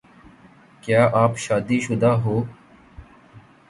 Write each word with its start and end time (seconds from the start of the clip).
کیا 0.83 1.01
آپ 1.13 1.37
شادی 1.37 1.79
شدہ 1.79 2.11
ہو 2.23 2.43